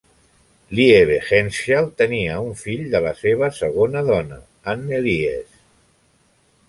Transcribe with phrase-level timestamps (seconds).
[0.77, 4.41] Liebehenschel tenia un fill de la seva segona dona,
[4.75, 5.59] Anneliese.